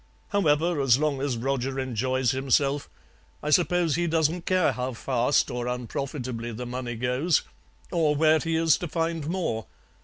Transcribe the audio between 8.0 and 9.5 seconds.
where he is to find